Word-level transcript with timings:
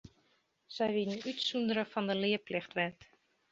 Sy 0.75 0.87
wienen 0.95 1.25
útsûndere 1.31 1.85
fan 1.91 2.09
de 2.09 2.15
learplichtwet. 2.21 2.99